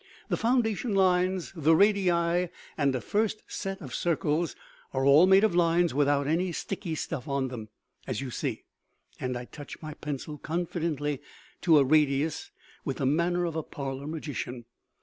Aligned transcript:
"The 0.29 0.35
foundation 0.35 0.95
lines, 0.95 1.53
the 1.55 1.75
radii 1.75 2.09
and 2.75 2.95
a 2.95 2.99
first 3.01 3.43
set 3.45 3.81
of 3.81 3.93
circles 3.93 4.55
are 4.95 5.05
all 5.05 5.27
made 5.27 5.43
of 5.43 5.53
lines 5.53 5.93
without 5.93 6.25
any 6.25 6.51
sticky 6.53 6.95
stuff 6.95 7.27
on 7.27 7.49
them. 7.49 7.69
As 8.07 8.19
you 8.19 8.31
see" 8.31 8.63
and 9.19 9.37
I 9.37 9.45
touch 9.45 9.79
my 9.79 9.93
pencil 9.93 10.39
confidently 10.39 11.21
to 11.61 11.77
a 11.77 11.83
radius, 11.83 12.49
with 12.83 12.97
the 12.97 13.05
manner 13.05 13.45
of 13.45 13.55
a 13.55 13.61
parlor 13.61 14.07
magician. 14.07 14.65